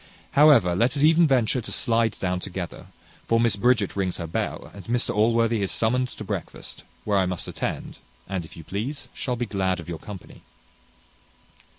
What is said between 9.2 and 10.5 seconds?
be glad of your company.